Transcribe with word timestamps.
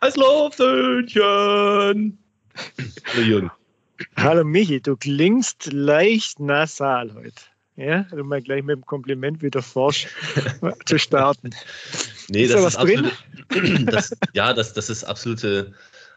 Eislaufsöhnchen. 0.00 2.18
Hallo 3.12 3.22
Jürgen. 3.22 3.50
Hallo 4.16 4.44
Michi, 4.44 4.80
du 4.80 4.96
klingst 4.96 5.72
leicht 5.72 6.38
nasal 6.38 7.12
heute. 7.12 7.32
Ja, 7.74 8.06
um 8.12 8.28
mal 8.28 8.40
gleich 8.40 8.62
mit 8.62 8.76
dem 8.76 8.86
Kompliment 8.86 9.42
wieder 9.42 9.62
forsch 9.62 10.06
zu 10.86 10.96
starten. 10.96 11.50
Nee, 12.28 12.44
ist 12.44 12.54
das 12.54 12.62
da 12.62 12.68
ist 12.68 12.76
absolute, 12.76 13.10
das, 13.90 14.16
ja, 14.32 14.52
das, 14.52 14.74
das 14.74 14.88
ist 14.88 15.02
absolute 15.02 15.72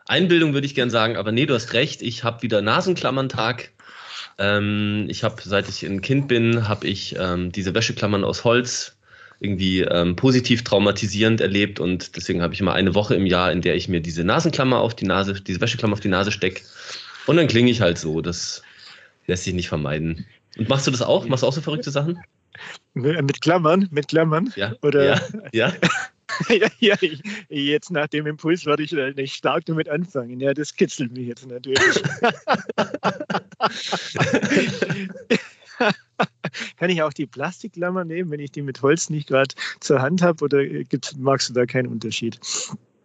Einbildung, 0.05 0.53
würde 0.53 0.67
ich 0.67 0.75
gern 0.75 0.91
sagen. 0.91 1.17
Aber 1.17 1.31
nee, 1.31 1.47
du 1.47 1.55
hast 1.55 1.73
recht. 1.73 2.03
Ich 2.03 2.23
habe 2.23 2.43
wieder 2.43 2.61
Nasenklammern-Tag. 2.61 3.71
Ähm, 4.37 5.07
ich 5.09 5.23
habe, 5.23 5.41
seit 5.43 5.67
ich 5.67 5.83
ein 5.83 6.01
Kind 6.01 6.27
bin, 6.27 6.69
habe 6.69 6.85
ich 6.85 7.15
ähm, 7.17 7.51
diese 7.51 7.73
Wäscheklammern 7.73 8.23
aus 8.23 8.43
Holz 8.43 8.98
irgendwie 9.39 9.81
ähm, 9.81 10.15
positiv 10.15 10.63
traumatisierend 10.63 11.39
erlebt 11.39 11.79
und 11.79 12.15
deswegen 12.15 12.41
habe 12.41 12.53
ich 12.53 12.59
immer 12.59 12.73
eine 12.73 12.93
Woche 12.93 13.15
im 13.15 13.25
Jahr, 13.25 13.51
in 13.51 13.61
der 13.61 13.75
ich 13.75 13.87
mir 13.87 14.01
diese 14.01 14.23
Nasenklammer 14.23 14.79
auf 14.79 14.95
die 14.95 15.05
Nase, 15.05 15.39
diese 15.41 15.61
Wäscheklammer 15.61 15.93
auf 15.93 16.01
die 16.01 16.09
Nase 16.09 16.31
stecke 16.31 16.61
und 17.25 17.37
dann 17.37 17.47
klinge 17.47 17.71
ich 17.71 17.79
halt 17.79 17.97
so. 17.97 18.21
Das 18.21 18.61
lässt 19.27 19.43
sich 19.43 19.53
nicht 19.53 19.69
vermeiden. 19.69 20.25
Und 20.57 20.67
machst 20.67 20.87
du 20.87 20.91
das 20.91 21.01
auch? 21.01 21.27
Machst 21.27 21.43
du 21.43 21.47
auch 21.47 21.53
so 21.53 21.61
verrückte 21.61 21.91
Sachen? 21.91 22.19
Mit 22.93 23.41
Klammern, 23.41 23.87
mit 23.91 24.07
Klammern. 24.07 24.51
Ja. 24.55 24.73
Oder 24.81 25.05
ja. 25.05 25.21
ja. 25.53 25.73
ja, 26.49 26.67
ja 26.79 26.95
jetzt 27.49 27.91
nach 27.91 28.07
dem 28.07 28.25
Impuls 28.25 28.65
werde 28.65 28.83
ich 28.83 28.91
nicht 28.91 29.35
stark 29.35 29.65
damit 29.65 29.87
anfangen. 29.87 30.39
Ja, 30.39 30.53
das 30.53 30.75
kitzelt 30.75 31.13
mich 31.13 31.27
jetzt 31.27 31.47
natürlich. 31.47 31.79
Kann 36.77 36.89
ich 36.89 37.01
auch 37.01 37.13
die 37.13 37.27
Plastikklammer 37.27 38.05
nehmen, 38.05 38.31
wenn 38.31 38.39
ich 38.39 38.51
die 38.51 38.61
mit 38.61 38.81
Holz 38.81 39.09
nicht 39.09 39.27
gerade 39.27 39.55
zur 39.79 40.01
Hand 40.01 40.21
habe? 40.21 40.43
Oder 40.43 40.65
gibt's, 40.65 41.15
magst 41.17 41.49
du 41.49 41.53
da 41.53 41.65
keinen 41.65 41.87
Unterschied? 41.87 42.39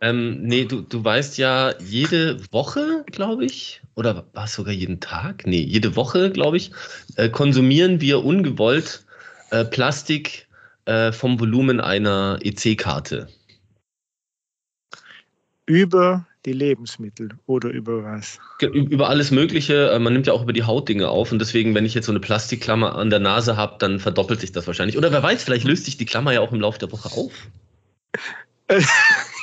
Ähm, 0.00 0.42
nee, 0.42 0.64
du, 0.64 0.82
du 0.82 1.02
weißt 1.02 1.38
ja, 1.38 1.72
jede 1.80 2.40
Woche, 2.52 3.04
glaube 3.06 3.44
ich, 3.46 3.80
oder 3.94 4.26
war 4.34 4.44
es 4.44 4.54
sogar 4.54 4.74
jeden 4.74 5.00
Tag? 5.00 5.46
Nee, 5.46 5.62
jede 5.62 5.96
Woche, 5.96 6.30
glaube 6.30 6.56
ich, 6.56 6.72
äh, 7.16 7.28
konsumieren 7.30 8.00
wir 8.00 8.24
ungewollt 8.24 9.06
äh, 9.50 9.64
Plastik 9.64 10.46
äh, 10.84 11.12
vom 11.12 11.40
Volumen 11.40 11.80
einer 11.80 12.38
EC-Karte. 12.42 13.28
Über 15.66 16.26
die 16.44 16.52
Lebensmittel 16.52 17.30
oder 17.46 17.70
über 17.70 18.04
was? 18.04 18.38
Über 18.60 19.08
alles 19.08 19.30
Mögliche. 19.30 19.90
Äh, 19.90 19.98
man 19.98 20.12
nimmt 20.12 20.26
ja 20.26 20.32
auch 20.32 20.42
über 20.42 20.52
die 20.52 20.64
Haut 20.64 20.88
Dinge 20.88 21.08
auf 21.08 21.32
und 21.32 21.38
deswegen, 21.38 21.74
wenn 21.74 21.84
ich 21.84 21.94
jetzt 21.94 22.06
so 22.06 22.12
eine 22.12 22.20
Plastikklammer 22.20 22.96
an 22.96 23.10
der 23.10 23.20
Nase 23.20 23.56
habe, 23.56 23.76
dann 23.78 23.98
verdoppelt 23.98 24.40
sich 24.40 24.52
das 24.52 24.66
wahrscheinlich. 24.66 24.98
Oder 24.98 25.12
wer 25.12 25.22
weiß, 25.22 25.44
vielleicht 25.44 25.64
löst 25.64 25.84
sich 25.86 25.96
die 25.96 26.06
Klammer 26.06 26.32
ja 26.32 26.40
auch 26.40 26.52
im 26.52 26.60
Laufe 26.60 26.78
der 26.78 26.92
Woche 26.92 27.10
auf. 27.10 27.32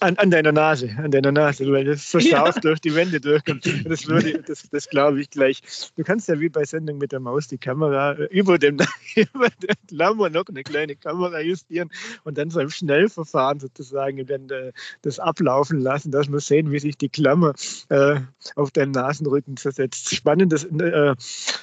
an, 0.00 0.16
an, 0.16 0.30
deiner 0.30 0.52
Nase, 0.52 0.90
an 0.98 1.10
deiner 1.10 1.32
Nase, 1.32 1.70
weil 1.70 1.84
das 1.84 2.10
so 2.10 2.20
scharf 2.20 2.56
ja. 2.56 2.60
durch 2.60 2.80
die 2.80 2.94
Wände 2.94 3.20
durchkommt. 3.20 3.66
Das, 3.84 4.06
würde, 4.06 4.42
das, 4.42 4.68
das 4.70 4.88
glaube 4.88 5.20
ich 5.20 5.30
gleich. 5.30 5.62
Du 5.96 6.04
kannst 6.04 6.28
ja 6.28 6.38
wie 6.40 6.48
bei 6.48 6.64
Sendung 6.64 6.98
mit 6.98 7.12
der 7.12 7.20
Maus 7.20 7.48
die 7.48 7.58
Kamera 7.58 8.12
äh, 8.12 8.24
über 8.30 8.58
dem, 8.58 8.78
über 9.16 9.48
dem 9.48 9.76
Klammer 9.88 10.30
noch 10.30 10.44
eine 10.48 10.62
kleine 10.62 10.96
Kamera 10.96 11.40
justieren 11.40 11.90
und 12.24 12.38
dann 12.38 12.50
so 12.50 12.60
im 12.60 12.70
Schnellverfahren 12.70 13.60
sozusagen 13.60 14.26
dann 14.26 14.50
äh, 14.50 14.72
das 15.02 15.18
ablaufen 15.18 15.80
lassen, 15.80 16.10
dass 16.10 16.28
wir 16.28 16.40
sehen, 16.40 16.70
wie 16.70 16.78
sich 16.78 16.96
die 16.96 17.08
Klammer 17.08 17.54
äh, 17.88 18.20
auf 18.54 18.70
deinen 18.70 18.92
Nasenrücken 18.92 19.56
zersetzt. 19.56 20.14
Spannendes 20.14 20.64
äh, 20.64 21.14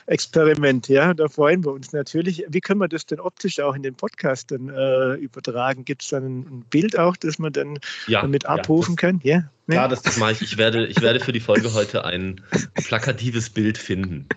Experiment, 0.08 0.88
ja. 0.88 1.14
Da 1.14 1.28
freuen 1.28 1.64
wir 1.64 1.72
uns 1.72 1.92
natürlich. 1.92 2.46
Wie 2.50 2.62
können 2.62 2.80
wir 2.80 2.88
das 2.88 3.06
denn 3.06 3.20
optisch 3.20 3.60
auch 3.60 3.76
in 3.76 3.84
den 3.84 3.96
Podcast 3.96 4.52
dann 4.52 4.70
äh, 4.70 5.16
übertragen? 5.16 5.86
Gibt 5.86 6.04
es 6.04 6.10
dann 6.10 6.24
ein, 6.24 6.40
ein 6.40 6.66
Bild 6.94 7.00
auch, 7.00 7.18
das 7.18 7.40
man 7.40 7.54
dann 7.54 7.80
ja, 8.08 8.22
damit 8.22 8.46
abrufen 8.46 8.92
ja, 8.92 8.96
das, 8.96 9.02
kann? 9.02 9.22
Ja, 9.24 9.38
ne? 9.68 9.76
ja 9.76 9.88
das, 9.88 10.02
das 10.02 10.18
mache 10.18 10.34
ich. 10.34 10.42
Ich 10.42 10.58
werde, 10.58 10.88
ich 10.88 11.02
werde 11.02 11.20
für 11.20 11.32
die 11.32 11.40
Folge 11.40 11.74
heute 11.74 12.06
ein 12.06 12.42
plakatives 12.76 13.50
Bild 13.50 13.78
finden. 13.78 14.28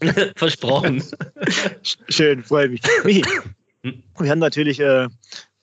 Versprochen. 0.36 1.02
Schön, 2.08 2.42
freue 2.44 2.68
mich. 2.68 2.80
Michi, 3.04 3.24
hm? 3.82 4.02
wir 4.18 4.30
haben 4.30 4.38
natürlich, 4.38 4.80
äh, 4.80 5.08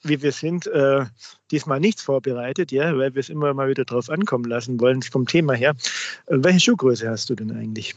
wie 0.03 0.21
wir 0.21 0.31
sind, 0.31 0.67
äh, 0.67 1.05
diesmal 1.51 1.79
nichts 1.79 2.01
vorbereitet, 2.01 2.71
ja, 2.71 2.97
weil 2.97 3.13
wir 3.13 3.19
es 3.19 3.29
immer 3.29 3.53
mal 3.53 3.69
wieder 3.69 3.85
drauf 3.85 4.09
ankommen 4.09 4.45
lassen 4.45 4.79
wollen, 4.79 5.01
vom 5.01 5.27
Thema 5.27 5.53
her. 5.53 5.75
Äh, 6.27 6.37
welche 6.39 6.59
Schuhgröße 6.59 7.09
hast 7.09 7.29
du 7.29 7.35
denn 7.35 7.51
eigentlich? 7.55 7.95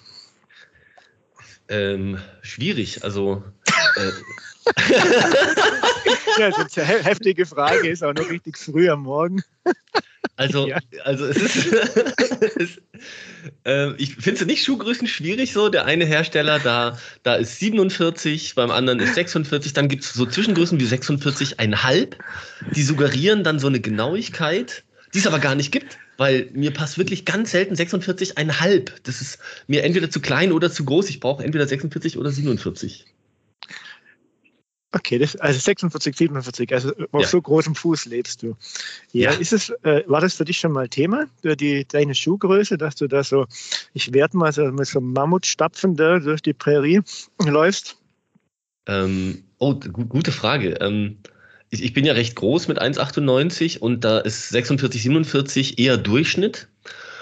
Ähm, 1.68 2.18
schwierig, 2.42 3.02
also. 3.02 3.42
Ja, 6.38 6.50
das 6.50 6.58
ist 6.58 6.78
eine 6.78 7.02
heftige 7.02 7.46
Frage, 7.46 7.88
ist 7.88 8.04
auch 8.04 8.14
noch 8.14 8.28
richtig 8.28 8.56
früh 8.58 8.88
am 8.88 9.02
Morgen. 9.02 9.42
Also, 10.36 10.68
ja. 10.68 10.78
also 11.04 11.24
es 11.26 11.36
ist. 11.36 11.72
es, 12.56 12.82
äh, 13.64 13.94
ich 13.96 14.16
finde 14.16 14.40
es 14.40 14.46
nicht 14.46 14.64
Schuhgrößen 14.64 15.06
schwierig 15.06 15.52
so. 15.52 15.68
Der 15.68 15.86
eine 15.86 16.04
Hersteller, 16.04 16.58
da, 16.58 16.98
da 17.22 17.36
ist 17.36 17.58
47, 17.58 18.54
beim 18.54 18.70
anderen 18.70 19.00
ist 19.00 19.14
46. 19.14 19.72
Dann 19.72 19.88
gibt 19.88 20.04
es 20.04 20.12
so 20.12 20.26
Zwischengrößen 20.26 20.78
wie 20.78 20.84
46,5. 20.84 22.16
Die 22.74 22.82
suggerieren 22.82 23.44
dann 23.44 23.58
so 23.58 23.66
eine 23.66 23.80
Genauigkeit, 23.80 24.84
die 25.14 25.18
es 25.18 25.26
aber 25.26 25.38
gar 25.38 25.54
nicht 25.54 25.72
gibt. 25.72 25.98
Weil 26.18 26.48
mir 26.52 26.70
passt 26.70 26.98
wirklich 26.98 27.24
ganz 27.24 27.50
selten 27.50 27.74
46,5. 27.74 28.90
Das 29.02 29.20
ist 29.20 29.38
mir 29.66 29.84
entweder 29.84 30.10
zu 30.10 30.20
klein 30.20 30.52
oder 30.52 30.70
zu 30.70 30.84
groß. 30.84 31.10
Ich 31.10 31.20
brauche 31.20 31.44
entweder 31.44 31.66
46 31.66 32.16
oder 32.18 32.30
47. 32.30 33.04
Okay, 34.96 35.18
das, 35.18 35.36
also 35.36 35.60
46, 35.60 36.16
47, 36.16 36.72
also 36.72 36.90
auf 37.12 37.20
ja. 37.20 37.26
so 37.26 37.42
großem 37.42 37.74
Fuß 37.74 38.06
lebst 38.06 38.42
du. 38.42 38.56
Ja, 39.12 39.30
ja. 39.30 39.38
ist 39.38 39.52
es, 39.52 39.68
äh, 39.82 40.02
war 40.06 40.22
das 40.22 40.34
für 40.34 40.46
dich 40.46 40.58
schon 40.58 40.72
mal 40.72 40.88
Thema, 40.88 41.26
die, 41.42 41.84
deine 41.86 42.14
Schuhgröße, 42.14 42.78
dass 42.78 42.94
du 42.94 43.06
da 43.06 43.22
so, 43.22 43.46
ich 43.92 44.14
werde 44.14 44.38
mal 44.38 44.52
so 44.54 44.64
mit 44.64 44.86
so 44.86 45.00
einem 45.00 45.12
Mammutstapfen 45.12 45.96
da 45.96 46.18
durch 46.18 46.40
die 46.40 46.54
Prärie 46.54 47.02
läufst? 47.44 47.98
Ähm, 48.86 49.44
oh, 49.58 49.74
gute 49.74 50.32
Frage. 50.32 50.78
Ähm, 50.80 51.18
ich, 51.68 51.82
ich, 51.82 51.92
bin 51.92 52.06
ja 52.06 52.14
recht 52.14 52.34
groß 52.34 52.68
mit 52.68 52.80
1,98 52.80 53.78
und 53.78 54.02
da 54.02 54.20
ist 54.20 54.48
46, 54.48 55.02
47 55.02 55.78
eher 55.78 55.98
Durchschnitt. 55.98 56.68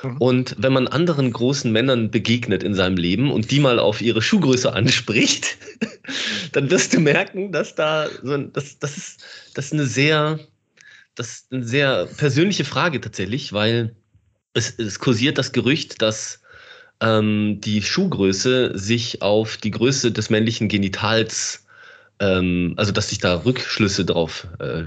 Mhm. 0.04 0.16
Und 0.18 0.56
wenn 0.58 0.72
man 0.72 0.86
anderen 0.86 1.32
großen 1.32 1.72
Männern 1.72 2.10
begegnet 2.10 2.62
in 2.62 2.74
seinem 2.74 2.96
Leben 2.96 3.32
und 3.32 3.50
die 3.50 3.60
mal 3.60 3.78
auf 3.78 4.00
ihre 4.00 4.22
Schuhgröße 4.22 4.72
anspricht, 4.72 5.56
dann 6.52 6.70
wirst 6.70 6.94
du 6.94 7.00
merken, 7.00 7.52
dass 7.52 7.74
da 7.74 8.08
so 8.22 8.32
ein, 8.32 8.52
das, 8.52 8.78
das 8.78 8.96
ist, 8.96 9.24
das 9.54 9.66
ist 9.66 9.72
eine 9.72 9.86
sehr, 9.86 10.38
das 11.14 11.28
ist 11.28 11.52
eine 11.52 11.64
sehr 11.64 12.06
persönliche 12.16 12.64
Frage 12.64 13.00
tatsächlich, 13.00 13.52
weil 13.52 13.96
es, 14.52 14.78
es 14.78 14.98
kursiert 14.98 15.38
das 15.38 15.52
Gerücht, 15.52 16.02
dass 16.02 16.40
ähm, 17.00 17.60
die 17.60 17.82
Schuhgröße 17.82 18.78
sich 18.78 19.22
auf 19.22 19.56
die 19.56 19.70
Größe 19.70 20.12
des 20.12 20.30
männlichen 20.30 20.68
Genitals, 20.68 21.66
ähm, 22.20 22.74
also 22.76 22.92
dass 22.92 23.08
sich 23.08 23.18
da 23.18 23.44
Rückschlüsse 23.44 24.04
drauf 24.04 24.46
äh, 24.60 24.84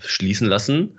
schließen 0.00 0.48
lassen. 0.48 0.98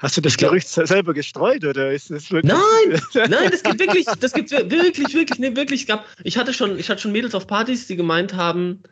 Hast 0.00 0.16
du 0.16 0.22
das 0.22 0.38
Gerücht 0.38 0.66
selber 0.66 1.12
gestreut 1.12 1.62
oder 1.64 1.92
ist 1.92 2.10
es 2.10 2.30
wirklich? 2.32 2.54
Nein, 2.54 3.00
nein, 3.30 3.50
das 3.50 3.62
gibt 3.62 3.80
wirklich, 3.80 4.06
das 4.06 4.32
gibt 4.32 4.50
wirklich, 4.50 5.14
wirklich, 5.14 5.38
nee, 5.38 5.54
wirklich. 5.54 5.86
Gab, 5.86 6.06
ich 6.24 6.38
hatte 6.38 6.54
schon, 6.54 6.78
ich 6.78 6.88
hatte 6.88 7.02
schon 7.02 7.12
Mädels 7.12 7.34
auf 7.34 7.46
Partys, 7.46 7.86
die 7.86 7.96
gemeint 7.96 8.34
haben, 8.34 8.82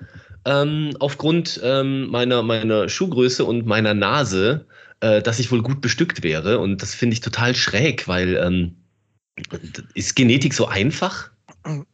ähm, 0.44 0.94
aufgrund 1.00 1.60
ähm, 1.64 2.08
meiner, 2.10 2.42
meiner 2.42 2.90
Schuhgröße 2.90 3.44
und 3.44 3.66
meiner 3.66 3.94
Nase, 3.94 4.66
äh, 5.00 5.22
dass 5.22 5.38
ich 5.38 5.50
wohl 5.50 5.62
gut 5.62 5.80
bestückt 5.80 6.22
wäre. 6.22 6.58
Und 6.58 6.82
das 6.82 6.94
finde 6.94 7.14
ich 7.14 7.20
total 7.20 7.54
schräg, 7.54 8.06
weil 8.06 8.36
ähm, 8.36 8.76
ist 9.94 10.14
Genetik 10.14 10.52
so 10.52 10.66
einfach? 10.66 11.30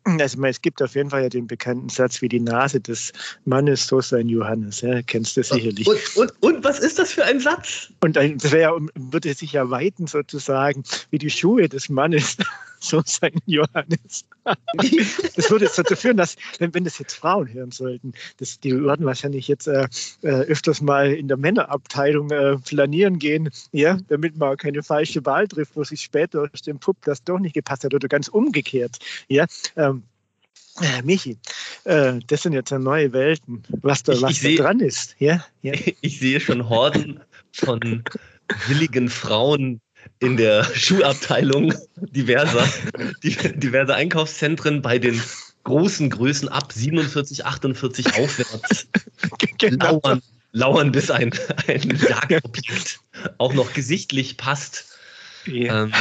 Also 0.04 0.42
es 0.44 0.60
gibt 0.60 0.80
auf 0.82 0.94
jeden 0.94 1.10
Fall 1.10 1.22
ja 1.22 1.28
den 1.28 1.46
bekannten 1.46 1.88
Satz, 1.88 2.22
wie 2.22 2.28
die 2.28 2.40
Nase 2.40 2.80
des 2.80 3.12
Mannes, 3.44 3.86
so 3.86 4.00
sein 4.00 4.28
Johannes. 4.28 4.80
Ja, 4.80 5.02
kennst 5.02 5.36
du 5.36 5.42
sicherlich. 5.42 5.86
Und, 5.86 6.16
und, 6.16 6.32
und 6.42 6.64
was 6.64 6.78
ist 6.78 6.98
das 6.98 7.12
für 7.12 7.24
ein 7.24 7.40
Satz? 7.40 7.90
Und 8.00 8.16
das 8.16 8.52
wäre, 8.52 8.78
würde 8.94 9.34
sich 9.34 9.52
ja 9.52 9.68
weiten 9.70 10.06
sozusagen, 10.06 10.84
wie 11.10 11.18
die 11.18 11.30
Schuhe 11.30 11.68
des 11.68 11.88
Mannes, 11.88 12.36
so 12.84 13.02
sein 13.04 13.32
Johannes. 13.46 14.24
das 14.44 15.50
würde 15.50 15.64
jetzt 15.64 15.78
dazu 15.78 15.96
führen, 15.96 16.16
dass, 16.16 16.36
wenn, 16.58 16.74
wenn 16.74 16.84
das 16.84 16.98
jetzt 16.98 17.14
Frauen 17.14 17.52
hören 17.52 17.70
sollten, 17.70 18.12
das, 18.38 18.60
die 18.60 18.72
würden 18.72 19.06
wahrscheinlich 19.06 19.48
jetzt 19.48 19.66
äh, 19.66 19.88
äh, 20.22 20.28
öfters 20.28 20.80
mal 20.80 21.12
in 21.12 21.28
der 21.28 21.36
Männerabteilung 21.36 22.30
äh, 22.30 22.58
flanieren 22.58 23.18
gehen, 23.18 23.50
ja, 23.72 23.98
damit 24.08 24.36
man 24.36 24.56
keine 24.56 24.82
falsche 24.82 25.24
Wahl 25.24 25.48
trifft, 25.48 25.76
wo 25.76 25.84
sich 25.84 26.02
später 26.02 26.48
aus 26.52 26.62
dem 26.62 26.78
Pupp 26.78 26.98
das 27.04 27.24
doch 27.24 27.38
nicht 27.38 27.54
gepasst 27.54 27.84
hat 27.84 27.94
oder 27.94 28.08
ganz 28.08 28.28
umgekehrt. 28.28 28.98
Ja, 29.28 29.46
ähm, 29.76 30.02
äh, 30.80 31.02
Michi, 31.02 31.38
äh, 31.84 32.18
das 32.26 32.42
sind 32.42 32.52
jetzt 32.52 32.72
neue 32.72 33.12
Welten, 33.12 33.62
was 33.82 34.02
da, 34.02 34.20
was 34.20 34.32
ich 34.32 34.40
da 34.40 34.48
seh, 34.48 34.56
dran 34.56 34.80
ist. 34.80 35.14
Ja? 35.18 35.44
ja? 35.62 35.72
Ich 36.00 36.18
sehe 36.18 36.40
schon 36.40 36.68
Horden 36.68 37.20
von 37.52 38.04
willigen 38.66 39.08
Frauen 39.08 39.80
in 40.18 40.36
der 40.36 40.64
Schuhabteilung 40.74 41.74
diverser, 41.96 42.66
diverser 43.22 43.94
Einkaufszentren 43.94 44.82
bei 44.82 44.98
den 44.98 45.20
großen 45.64 46.10
Größen 46.10 46.48
ab 46.48 46.72
47, 46.72 47.44
48 47.44 48.06
aufwärts 48.18 48.86
genau. 49.58 50.00
lauern, 50.02 50.22
lauern, 50.52 50.92
bis 50.92 51.10
ein, 51.10 51.32
ein 51.66 51.98
Jagdobjekt 52.08 53.00
auch 53.38 53.54
noch 53.54 53.72
gesichtlich 53.72 54.36
passt. 54.36 54.98
Ja. 55.46 55.84
Ähm, 55.84 55.92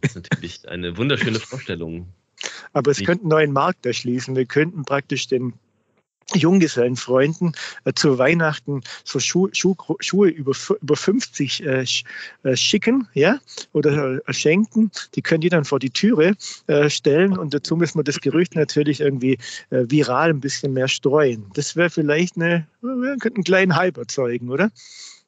das 0.00 0.10
ist 0.10 0.14
natürlich 0.16 0.68
eine 0.68 0.96
wunderschöne 0.96 1.38
Vorstellung. 1.38 2.08
Aber 2.72 2.90
es 2.90 2.98
könnte 2.98 3.22
einen 3.22 3.28
neuen 3.28 3.52
Markt 3.52 3.84
erschließen. 3.84 4.34
Wir 4.36 4.46
könnten 4.46 4.84
praktisch 4.84 5.26
den 5.28 5.52
Junggesellenfreunden 6.34 7.54
äh, 7.84 7.92
zu 7.94 8.18
Weihnachten 8.18 8.82
so 9.04 9.18
Schuh, 9.20 9.48
Schuh, 9.52 9.76
Schuhe 10.00 10.28
über, 10.28 10.52
über 10.80 10.96
50 10.96 11.64
äh, 11.64 11.84
äh, 12.42 12.56
schicken 12.56 13.08
ja, 13.14 13.38
oder 13.72 14.20
äh, 14.26 14.32
schenken. 14.32 14.90
Die 15.14 15.22
können 15.22 15.40
die 15.40 15.48
dann 15.48 15.64
vor 15.64 15.78
die 15.78 15.90
Türe 15.90 16.34
äh, 16.66 16.88
stellen 16.90 17.36
und 17.36 17.54
dazu 17.54 17.76
müssen 17.76 17.98
wir 17.98 18.04
das 18.04 18.20
Gerücht 18.20 18.54
natürlich 18.54 19.00
irgendwie 19.00 19.38
äh, 19.70 19.84
viral 19.88 20.30
ein 20.30 20.40
bisschen 20.40 20.72
mehr 20.72 20.88
streuen. 20.88 21.46
Das 21.54 21.76
wäre 21.76 21.90
vielleicht 21.90 22.36
eine, 22.36 22.66
wir 22.80 23.16
könnten 23.18 23.38
einen 23.38 23.44
kleinen 23.44 23.76
Hype 23.76 23.96
erzeugen, 23.96 24.50
oder? 24.50 24.70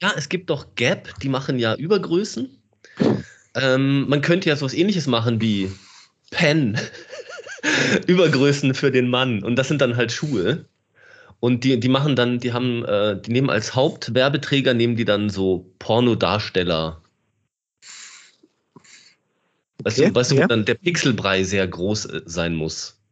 Ja, 0.01 0.13
es 0.17 0.29
gibt 0.29 0.51
doch 0.51 0.67
Gap, 0.75 1.15
die 1.21 1.29
machen 1.29 1.59
ja 1.59 1.75
Übergrößen. 1.77 2.51
Ähm, 3.55 4.09
man 4.09 4.21
könnte 4.21 4.49
ja 4.49 4.57
so 4.57 4.65
was 4.65 4.75
ähnliches 4.75 5.07
machen 5.07 5.41
wie 5.41 5.71
Pen. 6.31 6.79
Übergrößen 8.07 8.75
für 8.75 8.91
den 8.91 9.09
Mann. 9.09 9.43
Und 9.43 9.57
das 9.57 9.69
sind 9.69 9.81
dann 9.81 9.97
halt 9.97 10.11
Schuhe. 10.11 10.65
Und 11.43 11.65
die, 11.65 11.81
die 11.81 11.89
machen 11.89 12.15
dann, 12.15 12.39
die 12.39 12.53
haben, 12.53 12.85
äh, 12.85 13.21
die 13.21 13.33
nehmen 13.33 13.51
als 13.51 13.75
Hauptwerbeträger, 13.75 14.75
nehmen 14.75 14.95
die 14.95 15.05
dann 15.05 15.29
so 15.29 15.75
Pornodarsteller. 15.81 17.03
Weißt 19.83 19.99
okay, 19.99 20.09
du, 20.11 20.15
weißt 20.15 20.31
du 20.31 20.35
ja. 20.37 20.45
wo 20.45 20.47
dann 20.47 20.65
der 20.65 20.77
Pixelbrei 20.77 21.43
sehr 21.43 21.67
groß 21.67 22.05
äh, 22.05 22.23
sein 22.27 22.55
muss? 22.55 23.03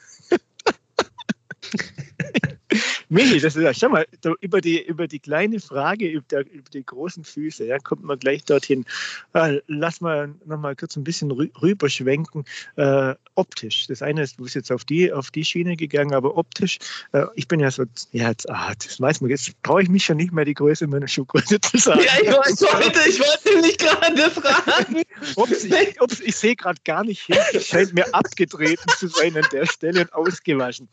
Michi, 3.13 3.39
das 3.39 3.55
ist 3.55 3.61
ja, 3.61 3.73
schau 3.73 3.89
mal, 3.89 4.07
über 4.41 4.59
die, 4.59 4.83
über 4.87 5.07
die 5.07 5.19
kleine 5.19 5.59
Frage, 5.59 6.07
über, 6.07 6.25
der, 6.31 6.51
über 6.51 6.69
die 6.73 6.83
großen 6.83 7.23
Füße, 7.23 7.65
ja, 7.65 7.77
kommt 7.77 8.03
man 8.03 8.17
gleich 8.17 8.43
dorthin. 8.43 8.85
Äh, 9.33 9.59
lass 9.67 10.01
mal 10.01 10.33
noch 10.45 10.59
mal 10.59 10.75
kurz 10.75 10.95
ein 10.95 11.03
bisschen 11.03 11.29
rüberschwenken. 11.31 12.43
Äh, 12.75 13.13
optisch. 13.35 13.85
Das 13.87 14.01
eine 14.01 14.23
ist, 14.23 14.39
du 14.39 14.43
bist 14.43 14.55
jetzt 14.55 14.71
auf 14.71 14.83
die, 14.83 15.13
auf 15.13 15.29
die 15.29 15.45
Schiene 15.45 15.75
gegangen, 15.75 16.15
aber 16.15 16.35
optisch, 16.35 16.79
äh, 17.11 17.25
ich 17.35 17.47
bin 17.47 17.59
ja 17.59 17.69
so, 17.69 17.83
ja, 18.13 18.29
jetzt, 18.29 18.49
ah, 18.49 18.73
das 18.83 18.99
weiß 18.99 19.21
man, 19.21 19.29
jetzt 19.29 19.61
brauche 19.61 19.83
ich 19.83 19.89
mich 19.89 20.05
schon 20.05 20.17
nicht 20.17 20.33
mehr 20.33 20.45
die 20.45 20.55
Größe 20.55 20.87
meiner 20.87 21.07
Schuhgröße 21.07 21.61
zu 21.61 21.77
sagen. 21.77 22.01
Ja, 22.03 22.23
ich 22.23 22.31
wollte, 22.31 23.09
ich 23.09 23.19
wollte 23.19 23.61
mich 23.61 23.77
gerade 23.77 24.31
fragen. 24.31 25.03
Ups, 25.35 25.63
ich, 25.65 26.01
ups, 26.01 26.19
ich 26.19 26.35
sehe 26.35 26.55
gerade 26.55 26.79
gar 26.83 27.03
nicht 27.03 27.21
hin. 27.21 27.37
Es 27.53 27.67
scheint 27.67 27.93
mir 27.93 28.11
abgetreten 28.13 28.89
zu 28.97 29.07
sein 29.07 29.37
an 29.37 29.45
der 29.51 29.67
Stelle 29.67 30.01
und 30.01 30.13
ausgewaschen. 30.13 30.89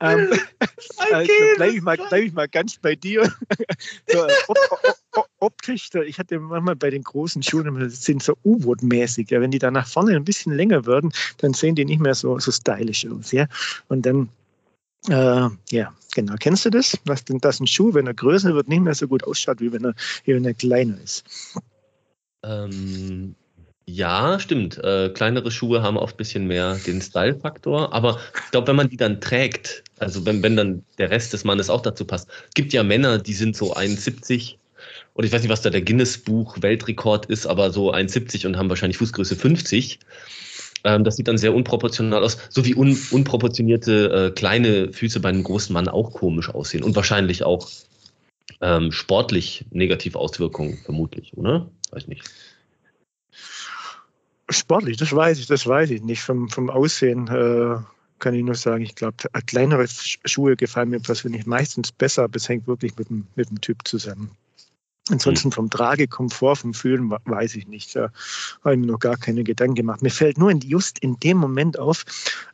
Ähm, 0.00 0.28
okay, 0.98 1.24
äh, 1.24 1.56
bleibe 1.56 1.74
ich, 1.76 1.82
mal, 1.82 1.96
bleib 1.96 2.24
ich 2.24 2.32
mal 2.32 2.48
ganz 2.48 2.76
bei 2.78 2.94
dir. 2.94 3.22
so, 4.08 4.26
op, 4.48 4.58
op, 5.12 5.28
optisch, 5.38 5.90
ich 6.06 6.18
hatte 6.18 6.38
manchmal 6.38 6.76
bei 6.76 6.90
den 6.90 7.02
großen 7.02 7.42
Schuhen, 7.42 7.78
das 7.78 8.02
sind 8.02 8.22
so 8.22 8.36
U-Boot-mäßig. 8.44 9.30
Ja, 9.30 9.40
wenn 9.40 9.50
die 9.50 9.58
da 9.58 9.70
nach 9.70 9.86
vorne 9.86 10.16
ein 10.16 10.24
bisschen 10.24 10.54
länger 10.54 10.86
würden, 10.86 11.12
dann 11.38 11.54
sehen 11.54 11.74
die 11.74 11.84
nicht 11.84 12.00
mehr 12.00 12.14
so, 12.14 12.38
so 12.38 12.50
stylisch 12.50 13.06
aus. 13.06 13.32
Ja? 13.32 13.46
Und 13.88 14.06
dann, 14.06 14.28
äh, 15.08 15.48
ja, 15.70 15.94
genau. 16.14 16.34
Kennst 16.38 16.64
du 16.64 16.70
das? 16.70 16.98
Was 17.04 17.24
denn 17.24 17.38
das 17.38 17.60
ein 17.60 17.66
Schuh, 17.66 17.94
wenn 17.94 18.06
er 18.06 18.14
größer 18.14 18.54
wird, 18.54 18.68
nicht 18.68 18.82
mehr 18.82 18.94
so 18.94 19.08
gut 19.08 19.24
ausschaut, 19.24 19.60
wie 19.60 19.72
wenn 19.72 19.84
er, 19.84 19.94
wie 20.24 20.34
wenn 20.34 20.44
er 20.44 20.54
kleiner 20.54 21.00
ist? 21.00 21.24
Ähm, 22.42 23.34
ja, 23.86 24.38
stimmt. 24.40 24.78
Äh, 24.82 25.10
kleinere 25.10 25.50
Schuhe 25.50 25.82
haben 25.82 25.96
oft 25.96 26.14
ein 26.14 26.18
bisschen 26.18 26.46
mehr 26.46 26.76
den 26.86 27.02
Style-Faktor. 27.02 27.92
Aber 27.92 28.18
ich 28.44 28.50
glaube, 28.50 28.68
wenn 28.68 28.76
man 28.76 28.88
die 28.88 28.96
dann 28.96 29.20
trägt, 29.20 29.84
also 29.98 30.24
wenn, 30.24 30.42
wenn 30.42 30.56
dann 30.56 30.84
der 30.98 31.10
Rest 31.10 31.32
des 31.32 31.44
Mannes 31.44 31.68
auch 31.68 31.82
dazu 31.82 32.04
passt. 32.04 32.28
Gibt 32.54 32.72
ja 32.72 32.82
Männer, 32.82 33.18
die 33.18 33.34
sind 33.34 33.56
so 33.56 33.74
1,70 33.74 34.56
und 35.14 35.24
ich 35.24 35.32
weiß 35.32 35.42
nicht, 35.42 35.50
was 35.50 35.62
da 35.62 35.70
der 35.70 35.82
Guinness-Buch-Weltrekord 35.82 37.26
ist, 37.26 37.46
aber 37.46 37.70
so 37.70 37.92
1,70 37.92 38.46
und 38.46 38.56
haben 38.56 38.68
wahrscheinlich 38.68 38.98
Fußgröße 38.98 39.36
50. 39.36 40.00
Ähm, 40.84 41.04
das 41.04 41.16
sieht 41.16 41.28
dann 41.28 41.38
sehr 41.38 41.54
unproportional 41.54 42.24
aus, 42.24 42.38
so 42.50 42.64
wie 42.64 42.74
un 42.74 42.98
unproportionierte 43.10 44.28
äh, 44.28 44.30
kleine 44.32 44.92
Füße 44.92 45.20
bei 45.20 45.28
einem 45.28 45.42
großen 45.42 45.72
Mann 45.72 45.88
auch 45.88 46.12
komisch 46.12 46.48
aussehen 46.50 46.82
und 46.82 46.96
wahrscheinlich 46.96 47.44
auch 47.44 47.68
ähm, 48.60 48.92
sportlich 48.92 49.64
negative 49.70 50.18
Auswirkungen, 50.18 50.78
vermutlich, 50.84 51.36
oder? 51.36 51.68
Weiß 51.90 52.08
nicht. 52.08 52.24
Sportlich, 54.50 54.96
das 54.98 55.14
weiß 55.14 55.38
ich, 55.38 55.46
das 55.46 55.66
weiß 55.66 55.90
ich 55.90 56.02
nicht. 56.02 56.22
Vom, 56.22 56.48
vom 56.48 56.68
Aussehen 56.70 57.28
äh, 57.28 57.76
kann 58.18 58.34
ich 58.34 58.42
nur 58.42 58.54
sagen, 58.54 58.84
ich 58.84 58.94
glaube, 58.94 59.16
kleinere 59.46 59.86
Schuhe 60.24 60.56
gefallen 60.56 60.90
mir 60.90 61.00
persönlich 61.00 61.46
meistens 61.46 61.92
besser, 61.92 62.24
aber 62.24 62.36
es 62.36 62.48
hängt 62.48 62.66
wirklich 62.66 62.96
mit 62.96 63.08
dem, 63.08 63.26
mit 63.36 63.50
dem 63.50 63.60
Typ 63.60 63.86
zusammen. 63.86 64.30
Ansonsten 65.10 65.52
vom 65.52 65.68
Tragekomfort, 65.68 66.56
vom 66.56 66.72
Fühlen 66.72 67.10
weiß 67.10 67.56
ich 67.56 67.66
nicht. 67.66 67.94
Da 67.94 68.10
habe 68.64 68.74
ich 68.74 68.80
mir 68.80 68.86
noch 68.86 68.98
gar 68.98 69.18
keine 69.18 69.44
Gedanken 69.44 69.74
gemacht. 69.74 70.00
Mir 70.00 70.10
fällt 70.10 70.38
nur 70.38 70.50
in, 70.50 70.60
just 70.60 70.98
in 71.00 71.18
dem 71.20 71.36
Moment 71.36 71.78
auf, 71.78 72.04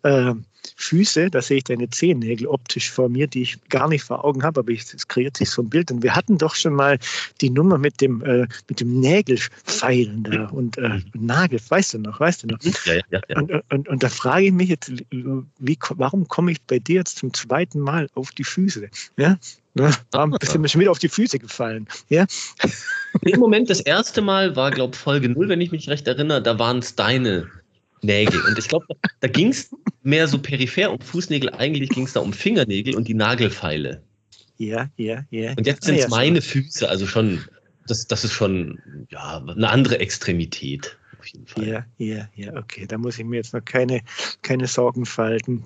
äh, 0.03 0.35
Füße, 0.77 1.31
da 1.31 1.43
sehe 1.43 1.59
ich 1.59 1.65
deine 1.65 1.89
Zehennägel 1.89 2.47
optisch 2.47 2.91
vor 2.91 3.09
mir, 3.09 3.27
die 3.27 3.43
ich 3.43 3.59
gar 3.69 3.89
nicht 3.89 4.03
vor 4.03 4.25
Augen 4.25 4.43
habe, 4.43 4.61
aber 4.61 4.73
es 4.73 5.09
kreiert 5.09 5.37
sich 5.37 5.51
so 5.51 5.63
ein 5.63 5.69
Bild. 5.69 5.91
Und 5.91 6.03
wir 6.03 6.15
hatten 6.15 6.39
doch 6.39 6.55
schon 6.55 6.75
mal 6.75 6.99
die 7.41 7.51
Nummer 7.51 7.79
mit 7.79 8.01
dem, 8.01 8.23
äh, 8.23 8.47
mit 8.69 8.81
dem 8.81 9.01
Nägelfeilen 9.01 10.25
da 10.25 10.47
und 10.47 10.79
äh, 10.79 11.01
Nagel, 11.15 11.61
weißt 11.69 11.95
du 11.95 11.99
noch, 11.99 12.21
weißt 12.21 12.45
du 12.45 12.49
noch? 12.49 12.59
Ja, 12.85 12.95
ja, 13.11 13.21
ja. 13.29 13.39
Und, 13.39 13.53
und, 13.71 13.89
und 13.89 14.03
da 14.03 14.09
frage 14.09 14.47
ich 14.47 14.53
mich 14.53 14.69
jetzt, 14.69 14.93
wie, 15.11 15.79
warum 15.97 16.29
komme 16.29 16.53
ich 16.53 16.61
bei 16.63 16.79
dir 16.79 16.97
jetzt 16.97 17.19
zum 17.19 17.33
zweiten 17.35 17.81
Mal 17.81 18.09
auf 18.15 18.31
die 18.33 18.45
Füße? 18.45 18.89
Ja? 19.17 19.37
Ne? 19.75 19.93
Warum 20.11 20.33
bist 20.33 20.55
du 20.55 20.59
mir 20.59 20.69
schon 20.69 20.81
wieder 20.81 20.91
auf 20.91 20.99
die 20.99 21.09
Füße 21.09 21.39
gefallen? 21.39 21.87
Ja? 22.09 22.27
Im 23.23 23.39
Moment, 23.39 23.71
das 23.71 23.81
erste 23.81 24.21
Mal 24.21 24.57
war, 24.57 24.71
glaube 24.71 24.95
ich, 24.95 25.01
Folge 25.01 25.29
0, 25.29 25.49
wenn 25.49 25.61
ich 25.61 25.71
mich 25.71 25.89
recht 25.89 26.09
erinnere, 26.09 26.43
da 26.43 26.59
waren 26.59 26.79
es 26.79 26.97
deine 26.97 27.49
Nägel. 28.03 28.41
Und 28.43 28.59
ich 28.59 28.69
glaube, 28.69 28.87
da 29.21 29.29
ging 29.29 29.49
es 29.49 29.71
mehr 30.03 30.27
so 30.29 30.39
peripher 30.39 30.93
um 30.93 31.01
Fußnägel. 31.01 31.51
Eigentlich 31.51 31.91
ging 31.91 32.05
es 32.05 32.13
da 32.13 32.21
um 32.21 32.33
Fingernägel 32.33 32.95
und 32.95 33.09
die 33.09 33.15
Nagelfeile. 33.15 34.03
Ja, 34.59 34.91
ja, 34.97 35.25
ja. 35.31 35.55
Und 35.57 35.67
jetzt 35.67 35.85
sind 35.85 35.97
es 35.97 36.03
ah, 36.03 36.05
ja, 36.05 36.11
meine. 36.11 36.43
Füße, 36.43 36.89
also 36.89 37.07
schon, 37.07 37.43
das, 37.87 38.07
das 38.07 38.25
ist 38.25 38.33
schon 38.33 38.79
ja, 39.11 39.43
eine 39.47 39.69
andere 39.69 39.99
Extremität. 39.99 40.99
Auf 41.19 41.27
jeden 41.27 41.47
Fall. 41.47 41.67
Ja, 41.67 41.87
ja, 41.99 42.29
ja, 42.35 42.55
okay. 42.55 42.87
Da 42.87 42.99
muss 42.99 43.19
ich 43.19 43.25
mir 43.25 43.37
jetzt 43.37 43.55
noch 43.55 43.65
keine, 43.65 44.01
keine 44.43 44.67
Sorgen 44.67 45.07
falten. 45.07 45.65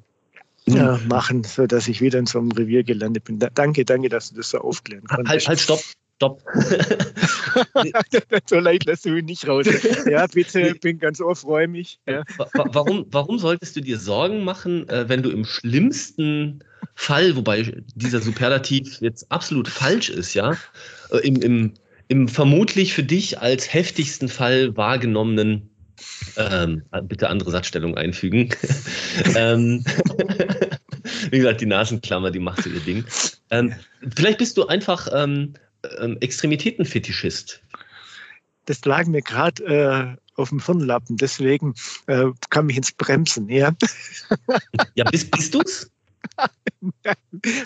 Ja, 0.67 0.99
hm. 0.99 1.09
machen, 1.09 1.45
sodass 1.45 1.89
ich 1.89 2.01
wieder 2.01 2.19
in 2.19 2.27
so 2.27 2.39
einem 2.39 2.51
Revier 2.53 2.85
gelandet 2.85 3.25
bin. 3.25 3.39
Da, 3.39 3.51
danke, 3.51 3.85
danke, 3.85 4.09
dass 4.09 4.31
du 4.31 4.37
das 4.37 4.49
so 4.49 4.59
aufklären 4.59 5.05
konntest. 5.05 5.29
Halt, 5.29 5.49
halt, 5.49 5.61
stopp, 5.61 5.81
stopp. 6.17 6.43
so 8.47 8.59
leicht 8.59 8.87
lässt 8.87 9.05
du 9.05 9.11
mich 9.11 9.25
nicht 9.25 9.49
raus. 9.49 9.67
Ja, 10.09 10.27
bitte, 10.27 10.75
bin 10.81 10.99
ganz 10.99 11.21
ohrfreumig. 11.21 11.99
Ja. 12.07 12.25
Warum, 12.55 13.07
warum 13.11 13.39
solltest 13.39 13.77
du 13.77 13.81
dir 13.81 13.99
Sorgen 13.99 14.45
machen, 14.45 14.89
äh, 14.89 15.09
wenn 15.09 15.23
du 15.23 15.31
im 15.31 15.45
schlimmsten 15.45 16.63
Fall, 16.95 17.37
wobei 17.37 17.83
dieser 17.95 18.21
Superlativ 18.21 19.01
jetzt 19.01 19.31
absolut 19.31 19.69
falsch 19.69 20.11
ist, 20.11 20.35
ja, 20.35 20.57
äh, 21.11 21.19
im, 21.19 21.43
im, 21.43 21.75
im 22.09 22.29
vermutlich 22.29 22.95
für 22.95 23.03
dich 23.03 23.41
als 23.41 23.73
heftigsten 23.73 24.29
Fall 24.29 24.77
wahrgenommenen 24.77 25.71
ähm, 26.37 26.83
bitte 27.05 27.29
andere 27.29 27.51
Satzstellung 27.51 27.97
einfügen. 27.97 28.51
ähm, 29.37 29.85
wie 31.31 31.39
gesagt, 31.39 31.61
die 31.61 31.67
Nasenklammer, 31.67 32.31
die 32.31 32.41
macht 32.41 32.63
so 32.63 32.71
ihr 32.71 32.81
Ding. 32.81 33.05
Ähm, 33.51 33.75
vielleicht 34.17 34.39
bist 34.39 34.57
du 34.57 34.67
einfach 34.67 35.09
ähm, 35.13 35.55
ähm, 35.99 36.17
Extremitätenfetischist? 36.21 37.63
Das 38.67 38.85
lag 38.85 39.07
mir 39.07 39.23
gerade 39.23 39.65
äh, 39.65 40.41
auf 40.41 40.49
dem 40.49 40.65
Hirnlappen, 40.65 41.17
deswegen 41.17 41.75
äh, 42.07 42.27
kam 42.51 42.69
ich 42.71 42.77
ins 42.77 42.93
Bremsen. 42.93 43.49
Ja, 43.49 43.73
ja 44.95 45.05
bist, 45.11 45.31
bist 45.31 45.55
du's? 45.55 45.91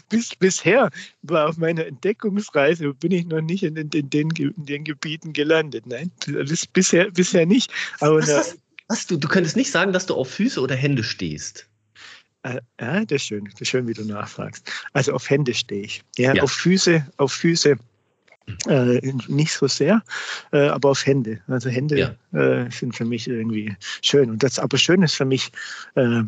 Bis, 0.08 0.34
bisher 0.36 0.90
war 1.22 1.48
auf 1.48 1.56
meiner 1.56 1.86
Entdeckungsreise 1.86 2.92
bin 2.94 3.12
ich 3.12 3.26
noch 3.26 3.40
nicht 3.40 3.62
in, 3.62 3.76
in, 3.76 3.88
in, 3.90 4.10
den, 4.10 4.30
in 4.30 4.66
den, 4.66 4.84
Gebieten 4.84 5.32
gelandet. 5.32 5.86
Nein, 5.86 6.10
das 6.26 6.66
bisher, 6.66 7.10
bisher 7.10 7.46
nicht. 7.46 7.72
Aber 8.00 8.18
was, 8.18 8.28
was, 8.28 8.58
was, 8.88 9.06
du, 9.06 9.16
du 9.16 9.28
könntest 9.28 9.56
nicht 9.56 9.70
sagen, 9.70 9.92
dass 9.92 10.06
du 10.06 10.14
auf 10.14 10.30
Füße 10.30 10.60
oder 10.60 10.74
Hände 10.74 11.02
stehst. 11.02 11.68
Äh, 12.42 12.60
ja, 12.80 13.04
das 13.04 13.22
ist 13.22 13.26
schön, 13.26 13.44
das 13.50 13.60
ist 13.60 13.68
schön, 13.68 13.86
wie 13.88 13.94
du 13.94 14.04
nachfragst. 14.04 14.70
Also 14.92 15.12
auf 15.12 15.28
Hände 15.28 15.54
stehe 15.54 15.82
ich. 15.82 16.02
Ja, 16.16 16.34
ja. 16.34 16.42
auf 16.42 16.52
Füße, 16.52 17.06
auf 17.16 17.32
Füße 17.32 17.76
äh, 18.66 19.00
nicht 19.28 19.52
so 19.52 19.66
sehr, 19.66 20.02
äh, 20.52 20.68
aber 20.68 20.90
auf 20.90 21.06
Hände. 21.06 21.40
Also 21.48 21.70
Hände 21.70 22.16
ja. 22.32 22.38
äh, 22.38 22.70
sind 22.70 22.96
für 22.96 23.04
mich 23.04 23.28
irgendwie 23.28 23.76
schön. 24.02 24.30
Und 24.30 24.42
das 24.42 24.58
aber 24.58 24.78
schön 24.78 25.02
ist 25.02 25.14
für 25.14 25.24
mich, 25.24 25.50
äh, 25.94 26.22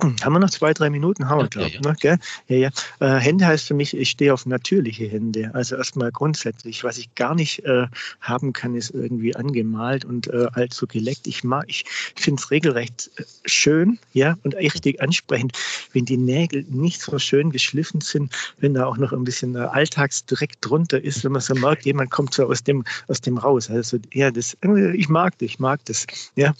haben 0.00 0.32
wir 0.32 0.40
noch 0.40 0.50
zwei, 0.50 0.74
drei 0.74 0.90
Minuten? 0.90 1.28
Haben 1.28 1.42
wir, 1.42 1.48
glaube 1.48 1.68
ich. 1.68 1.74
Ja, 1.74 1.80
ja. 2.02 2.12
Ne, 2.12 2.18
ja, 2.48 2.56
ja. 2.56 3.16
Äh, 3.16 3.20
Hände 3.20 3.46
heißt 3.46 3.66
für 3.66 3.74
mich, 3.74 3.96
ich 3.96 4.10
stehe 4.10 4.34
auf 4.34 4.44
natürliche 4.44 5.06
Hände. 5.06 5.50
Also 5.54 5.76
erstmal 5.76 6.10
grundsätzlich. 6.10 6.82
Was 6.82 6.98
ich 6.98 7.14
gar 7.14 7.34
nicht 7.34 7.64
äh, 7.64 7.86
haben 8.20 8.52
kann, 8.52 8.74
ist 8.74 8.90
irgendwie 8.90 9.36
angemalt 9.36 10.04
und 10.04 10.26
äh, 10.28 10.48
allzu 10.52 10.86
geleckt. 10.86 11.26
Ich 11.26 11.44
mag, 11.44 11.64
ich 11.68 11.84
finde 12.16 12.40
es 12.42 12.50
regelrecht 12.50 13.10
äh, 13.16 13.22
schön, 13.44 13.98
ja, 14.12 14.36
und 14.42 14.56
richtig 14.56 15.00
ansprechend, 15.00 15.52
wenn 15.92 16.04
die 16.04 16.16
Nägel 16.16 16.64
nicht 16.68 17.00
so 17.00 17.18
schön 17.18 17.50
geschliffen 17.50 18.00
sind, 18.00 18.32
wenn 18.58 18.74
da 18.74 18.86
auch 18.86 18.96
noch 18.96 19.12
ein 19.12 19.24
bisschen 19.24 19.54
äh, 19.54 19.60
Alltagsdreck 19.60 20.60
drunter 20.60 21.02
ist, 21.02 21.24
wenn 21.24 21.32
man 21.32 21.40
so 21.40 21.54
merkt, 21.54 21.84
jemand 21.84 22.10
kommt 22.10 22.34
so 22.34 22.46
aus 22.46 22.64
dem, 22.64 22.84
aus 23.06 23.20
dem 23.20 23.38
raus. 23.38 23.70
Also 23.70 23.98
ja, 24.12 24.30
das, 24.32 24.56
ich 24.94 25.08
mag 25.08 25.38
das, 25.38 25.46
ich 25.46 25.58
mag 25.60 25.84
das. 25.84 26.06
Ja. 26.34 26.52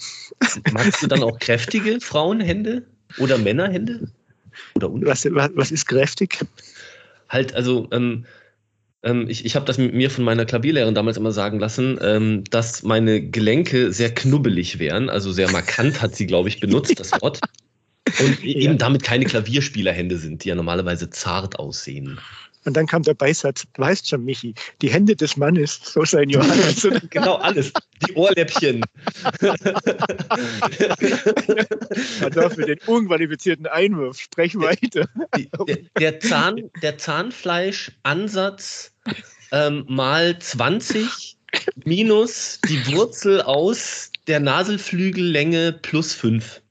Magst 0.72 1.02
du 1.02 1.08
dann 1.08 1.22
auch 1.22 1.38
kräftige 1.38 2.00
Frauenhände? 2.00 2.86
Oder 3.18 3.38
Männerhände? 3.38 4.08
Oder 4.74 4.90
was, 4.92 5.24
was 5.26 5.70
ist 5.70 5.86
kräftig? 5.86 6.38
Halt, 7.28 7.54
also 7.54 7.88
ähm, 7.92 8.24
ähm, 9.04 9.28
ich, 9.28 9.44
ich 9.44 9.54
habe 9.54 9.66
das 9.66 9.78
mit 9.78 9.94
mir 9.94 10.10
von 10.10 10.24
meiner 10.24 10.44
Klavierlehrerin 10.46 10.94
damals 10.94 11.16
immer 11.16 11.32
sagen 11.32 11.58
lassen, 11.58 11.98
ähm, 12.02 12.44
dass 12.50 12.82
meine 12.82 13.20
Gelenke 13.20 13.92
sehr 13.92 14.12
knubbelig 14.12 14.78
wären. 14.78 15.10
Also 15.10 15.30
sehr 15.30 15.50
markant 15.50 16.00
hat 16.00 16.16
sie, 16.16 16.26
glaube 16.26 16.48
ich, 16.48 16.60
benutzt, 16.60 16.98
das 16.98 17.12
Wort. 17.20 17.40
Und 18.20 18.42
ja. 18.42 18.60
eben 18.60 18.78
damit 18.78 19.02
keine 19.02 19.24
Klavierspielerhände 19.24 20.18
sind, 20.18 20.44
die 20.44 20.48
ja 20.48 20.54
normalerweise 20.54 21.10
zart 21.10 21.58
aussehen. 21.58 22.18
Und 22.64 22.76
dann 22.76 22.86
kam 22.86 23.02
der 23.02 23.14
Beisatz, 23.14 23.64
du 23.74 23.82
weißt 23.82 24.08
schon, 24.08 24.24
Michi, 24.24 24.54
die 24.80 24.90
Hände 24.90 25.14
des 25.14 25.36
Mannes, 25.36 25.80
so 25.82 26.04
sein 26.04 26.30
Johannes. 26.30 26.86
genau, 27.10 27.36
alles. 27.36 27.72
Die 28.06 28.14
Ohrläppchen. 28.14 28.82
also 32.20 32.50
für 32.50 32.66
den 32.66 32.78
unqualifizierten 32.86 33.66
Einwurf. 33.66 34.18
Sprech 34.18 34.54
weiter. 34.56 35.08
Der, 35.68 35.78
der, 35.98 36.20
Zahn, 36.20 36.70
der 36.82 36.98
Zahnfleischansatz 36.98 38.92
ähm, 39.52 39.84
mal 39.88 40.38
20 40.38 41.36
minus 41.84 42.60
die 42.68 42.94
Wurzel 42.94 43.42
aus 43.42 44.10
der 44.26 44.40
Naselflügellänge 44.40 45.72
plus 45.82 46.14
5 46.14 46.62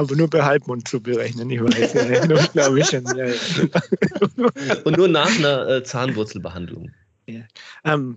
aber 0.00 0.16
nur 0.16 0.28
bei 0.28 0.42
Halbmond 0.42 0.88
zu 0.88 1.00
berechnen, 1.00 1.50
ich 1.50 1.62
weiß 1.62 2.26
nur, 2.26 2.38
glaube 2.38 2.80
ich 2.80 2.86
schon. 2.86 3.04
Ja, 3.16 3.26
ja. 3.26 4.74
Und 4.84 4.96
nur 4.96 5.08
nach 5.08 5.38
einer 5.38 5.68
äh, 5.68 5.84
Zahnwurzelbehandlung. 5.84 6.90
Ja. 7.26 7.42
Ähm, 7.84 8.16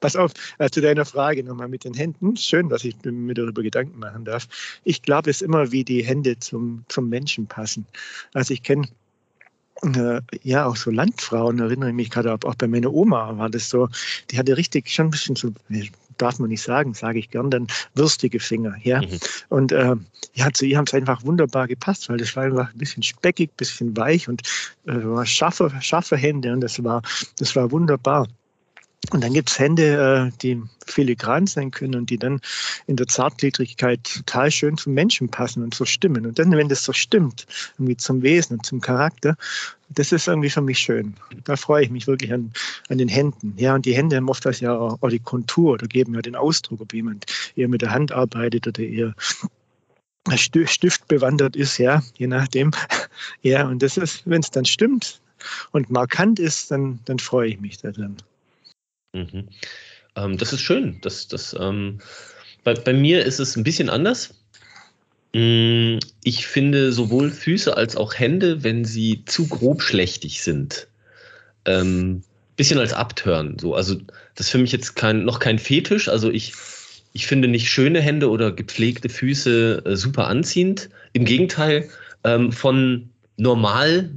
pass 0.00 0.14
auf, 0.14 0.32
äh, 0.58 0.68
zu 0.68 0.82
deiner 0.82 1.06
Frage 1.06 1.42
nochmal 1.42 1.68
mit 1.68 1.84
den 1.84 1.94
Händen. 1.94 2.36
Schön, 2.36 2.68
dass 2.68 2.84
ich 2.84 2.96
mir 3.04 3.34
darüber 3.34 3.62
Gedanken 3.62 3.98
machen 3.98 4.26
darf. 4.26 4.46
Ich 4.84 5.00
glaube 5.00 5.30
es 5.30 5.40
immer, 5.40 5.72
wie 5.72 5.84
die 5.84 6.04
Hände 6.04 6.38
zum, 6.38 6.84
zum 6.88 7.08
Menschen 7.08 7.46
passen. 7.46 7.86
Also 8.34 8.52
ich 8.52 8.62
kenne 8.62 8.86
äh, 9.82 10.20
ja, 10.42 10.66
auch 10.66 10.76
so 10.76 10.90
Landfrauen, 10.90 11.58
erinnere 11.60 11.88
ich 11.88 11.94
mich 11.94 12.10
gerade, 12.10 12.32
auch 12.32 12.54
bei 12.54 12.68
meiner 12.68 12.92
Oma 12.92 13.36
war 13.38 13.48
das 13.48 13.70
so, 13.70 13.88
die 14.30 14.38
hatte 14.38 14.56
richtig 14.56 14.90
schon 14.90 15.06
ein 15.06 15.10
bisschen 15.10 15.34
so, 15.34 15.50
darf 16.18 16.38
man 16.38 16.48
nicht 16.48 16.62
sagen, 16.62 16.94
sage 16.94 17.18
ich 17.18 17.30
gern, 17.30 17.50
dann 17.50 17.66
würstige 17.94 18.40
Finger. 18.40 18.74
Ja? 18.82 19.02
Mhm. 19.02 19.18
Und 19.48 19.72
äh, 19.72 19.96
ja, 20.34 20.50
zu 20.52 20.66
ihr 20.66 20.78
haben 20.78 20.86
es 20.86 20.94
einfach 20.94 21.24
wunderbar 21.24 21.68
gepasst, 21.68 22.08
weil 22.08 22.18
das 22.18 22.34
war 22.36 22.44
einfach 22.44 22.72
ein 22.72 22.78
bisschen 22.78 23.02
speckig, 23.02 23.50
ein 23.50 23.56
bisschen 23.56 23.96
weich 23.96 24.28
und 24.28 24.42
äh, 24.86 25.02
war 25.04 25.26
scharfe, 25.26 25.70
scharfe 25.80 26.16
Hände 26.16 26.52
und 26.52 26.60
das 26.60 26.82
war, 26.82 27.02
das 27.38 27.54
war 27.56 27.70
wunderbar. 27.70 28.28
Und 29.10 29.22
dann 29.24 29.34
gibt 29.34 29.50
es 29.50 29.58
Hände, 29.58 30.30
äh, 30.32 30.38
die 30.42 30.62
filigran 30.86 31.46
sein 31.46 31.70
können 31.70 31.96
und 31.96 32.10
die 32.10 32.18
dann 32.18 32.40
in 32.86 32.96
der 32.96 33.08
Zartgliedrigkeit 33.08 34.02
total 34.04 34.50
schön 34.50 34.76
zum 34.76 34.94
Menschen 34.94 35.28
passen 35.28 35.62
und 35.62 35.74
so 35.74 35.84
stimmen. 35.84 36.24
Und 36.24 36.38
dann, 36.38 36.52
wenn 36.52 36.68
das 36.68 36.84
so 36.84 36.92
stimmt, 36.92 37.46
irgendwie 37.74 37.96
zum 37.96 38.22
Wesen 38.22 38.58
und 38.58 38.66
zum 38.66 38.80
Charakter, 38.80 39.36
das 39.90 40.12
ist 40.12 40.28
irgendwie 40.28 40.50
für 40.50 40.62
mich 40.62 40.78
schön. 40.78 41.14
Da 41.44 41.56
freue 41.56 41.84
ich 41.84 41.90
mich 41.90 42.06
wirklich 42.06 42.32
an, 42.32 42.52
an 42.88 42.98
den 42.98 43.08
Händen. 43.08 43.54
Ja, 43.56 43.74
und 43.74 43.84
die 43.84 43.94
Hände 43.94 44.16
haben 44.16 44.28
oft 44.28 44.44
ja 44.60 44.74
auch, 44.74 44.98
die 45.10 45.18
Kontur 45.18 45.74
oder 45.74 45.88
geben 45.88 46.14
ja 46.14 46.22
den 46.22 46.36
Ausdruck, 46.36 46.80
ob 46.80 46.94
jemand 46.94 47.26
eher 47.56 47.68
mit 47.68 47.82
der 47.82 47.90
Hand 47.90 48.12
arbeitet 48.12 48.66
oder 48.68 48.82
eher 48.82 49.14
Stift 50.36 51.08
bewandert 51.08 51.56
ist, 51.56 51.78
ja, 51.78 52.02
je 52.16 52.28
nachdem. 52.28 52.70
Ja, 53.42 53.68
und 53.68 53.82
das 53.82 53.96
ist, 53.96 54.22
wenn 54.24 54.40
es 54.40 54.50
dann 54.50 54.64
stimmt 54.64 55.20
und 55.70 55.90
markant 55.90 56.38
ist, 56.38 56.70
dann, 56.70 56.98
dann 57.04 57.18
freue 57.18 57.50
ich 57.50 57.60
mich 57.60 57.78
daran. 57.78 58.16
Mhm. 59.12 59.48
Ähm, 60.16 60.38
das 60.38 60.52
ist 60.52 60.60
schön. 60.60 60.98
Das, 61.02 61.28
das, 61.28 61.56
ähm, 61.58 62.00
bei, 62.64 62.74
bei 62.74 62.92
mir 62.92 63.24
ist 63.24 63.40
es 63.40 63.56
ein 63.56 63.64
bisschen 63.64 63.88
anders. 63.88 64.34
Mm, 65.34 65.98
ich 66.24 66.46
finde 66.46 66.92
sowohl 66.92 67.30
Füße 67.30 67.76
als 67.76 67.96
auch 67.96 68.14
Hände, 68.14 68.62
wenn 68.62 68.84
sie 68.84 69.24
zu 69.24 69.48
grobschlächtig 69.48 70.42
sind, 70.42 70.88
ähm, 71.64 72.22
bisschen 72.56 72.78
als 72.78 72.92
Abtören. 72.92 73.58
So, 73.58 73.74
also 73.74 73.96
das 74.34 74.46
ist 74.46 74.50
für 74.50 74.58
mich 74.58 74.72
jetzt 74.72 74.94
kein, 74.94 75.24
noch 75.24 75.38
kein 75.38 75.58
Fetisch. 75.58 76.08
Also 76.08 76.30
ich, 76.30 76.52
ich 77.14 77.26
finde 77.26 77.48
nicht 77.48 77.70
schöne 77.70 78.00
Hände 78.00 78.30
oder 78.30 78.52
gepflegte 78.52 79.08
Füße 79.08 79.82
äh, 79.84 79.96
super 79.96 80.26
anziehend. 80.26 80.90
Im 81.14 81.24
Gegenteil, 81.24 81.88
ähm, 82.24 82.52
von 82.52 83.08
normal, 83.36 84.10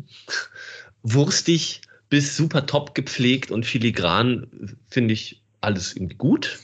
wurstig 1.04 1.82
bis 2.10 2.38
super 2.38 2.66
top 2.66 2.96
gepflegt 2.96 3.52
und 3.52 3.66
filigran 3.66 4.78
finde 4.90 5.14
ich 5.14 5.42
alles 5.62 5.96
irgendwie 5.96 6.16
gut. 6.16 6.60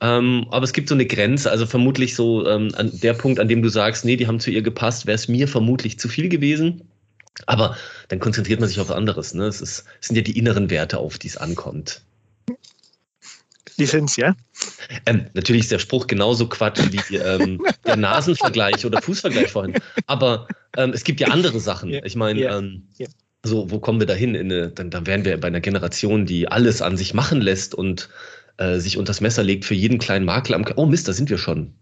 Ähm, 0.00 0.46
aber 0.50 0.64
es 0.64 0.72
gibt 0.72 0.88
so 0.88 0.94
eine 0.94 1.06
Grenze, 1.06 1.50
also 1.50 1.66
vermutlich 1.66 2.14
so 2.14 2.46
ähm, 2.46 2.72
an 2.74 2.90
der 3.00 3.12
Punkt, 3.12 3.38
an 3.38 3.48
dem 3.48 3.62
du 3.62 3.68
sagst, 3.68 4.04
nee, 4.04 4.16
die 4.16 4.26
haben 4.26 4.40
zu 4.40 4.50
ihr 4.50 4.62
gepasst, 4.62 5.06
wäre 5.06 5.14
es 5.14 5.28
mir 5.28 5.46
vermutlich 5.46 5.98
zu 5.98 6.08
viel 6.08 6.28
gewesen. 6.28 6.88
Aber 7.46 7.76
dann 8.08 8.18
konzentriert 8.18 8.60
man 8.60 8.68
sich 8.68 8.80
auf 8.80 8.90
anderes. 8.90 9.34
Ne? 9.34 9.44
Es, 9.44 9.60
ist, 9.60 9.84
es 10.00 10.08
sind 10.08 10.16
ja 10.16 10.22
die 10.22 10.38
inneren 10.38 10.70
Werte, 10.70 10.98
auf 10.98 11.18
die 11.18 11.28
es 11.28 11.36
ankommt. 11.36 12.02
Die 13.78 13.86
sind 13.86 14.14
ja. 14.16 14.34
Ähm, 15.06 15.26
natürlich 15.32 15.62
ist 15.62 15.72
der 15.72 15.78
Spruch 15.78 16.06
genauso 16.06 16.48
Quatsch 16.48 16.80
wie 16.90 17.16
ähm, 17.16 17.64
der 17.86 17.96
Nasenvergleich 17.96 18.84
oder 18.84 19.00
Fußvergleich 19.00 19.50
vorhin. 19.50 19.74
Aber 20.06 20.48
ähm, 20.76 20.90
es 20.90 21.04
gibt 21.04 21.20
ja 21.20 21.28
andere 21.28 21.60
Sachen. 21.60 21.90
Ich 21.90 22.16
meine, 22.16 22.40
ja, 22.40 22.60
ja. 22.98 23.06
So, 23.44 23.70
wo 23.70 23.78
kommen 23.78 24.00
wir 24.00 24.06
da 24.06 24.14
hin? 24.14 24.72
Dann, 24.74 24.90
dann 24.90 25.06
wären 25.06 25.24
wir 25.24 25.38
bei 25.38 25.48
einer 25.48 25.60
Generation, 25.60 26.26
die 26.26 26.48
alles 26.48 26.82
an 26.82 26.96
sich 26.96 27.14
machen 27.14 27.40
lässt 27.40 27.74
und 27.74 28.08
äh, 28.58 28.78
sich 28.78 28.98
das 29.02 29.20
Messer 29.20 29.42
legt 29.42 29.64
für 29.64 29.74
jeden 29.74 29.98
kleinen 29.98 30.24
Makel 30.24 30.54
am. 30.54 30.64
K 30.64 30.74
oh 30.76 30.86
Mist, 30.86 31.08
da 31.08 31.12
sind 31.12 31.30
wir 31.30 31.38
schon. 31.38 31.72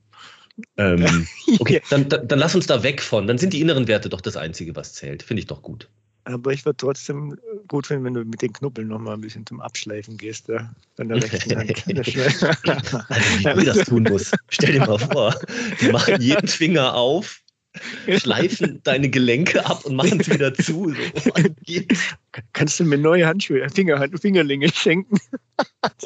Ähm, 0.76 1.26
okay, 1.58 1.82
dann, 1.90 2.08
dann, 2.08 2.28
dann 2.28 2.38
lass 2.38 2.54
uns 2.54 2.66
da 2.66 2.82
weg 2.82 3.02
von. 3.02 3.26
Dann 3.26 3.38
sind 3.38 3.52
die 3.52 3.60
inneren 3.60 3.88
Werte 3.88 4.08
doch 4.08 4.20
das 4.20 4.36
Einzige, 4.36 4.76
was 4.76 4.94
zählt. 4.94 5.22
Finde 5.22 5.40
ich 5.40 5.46
doch 5.46 5.62
gut. 5.62 5.88
Aber 6.24 6.52
ich 6.52 6.64
würde 6.64 6.76
trotzdem 6.76 7.38
gut 7.68 7.86
finden, 7.86 8.04
wenn 8.04 8.14
du 8.14 8.24
mit 8.24 8.42
den 8.42 8.52
Knubbeln 8.52 8.88
noch 8.88 8.98
mal 8.98 9.14
ein 9.14 9.20
bisschen 9.22 9.46
zum 9.46 9.60
Abschleifen 9.60 10.18
gehst. 10.18 10.48
Ja? 10.48 10.70
Dann 10.96 11.08
der 11.08 11.22
rechten 11.22 11.56
Hand. 11.56 11.86
also, 13.08 13.38
wie 13.38 13.44
du 13.44 13.64
das 13.64 13.86
tun 13.86 14.02
musst. 14.02 14.36
Stell 14.50 14.72
dir 14.72 14.86
mal 14.86 14.98
vor, 14.98 15.34
die 15.80 15.88
machen 15.88 16.20
jeden 16.20 16.46
Finger 16.46 16.94
auf 16.94 17.40
schleifen 18.18 18.80
deine 18.84 19.08
Gelenke 19.08 19.64
ab 19.66 19.84
und 19.84 19.96
machen 19.96 20.20
sie 20.22 20.32
wieder 20.32 20.54
zu. 20.54 20.94
So. 21.16 21.30
Kannst 22.52 22.80
du 22.80 22.84
mir 22.84 22.98
neue 22.98 23.26
Handschuhe, 23.26 23.68
Finger, 23.70 24.08
Fingerlinge 24.20 24.70
schenken? 24.72 25.18